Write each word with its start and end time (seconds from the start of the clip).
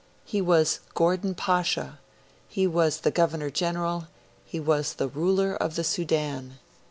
He 0.25 0.41
was 0.41 0.79
Gordon 0.95 1.35
Pasha, 1.35 1.99
he 2.47 2.65
was 2.65 3.01
the 3.01 3.11
Governor 3.11 3.51
General, 3.51 4.07
he 4.47 4.59
was 4.59 4.95
the 4.95 5.07
ruler 5.07 5.53
of 5.53 5.75
the 5.75 5.83
Sudan. 5.83 6.57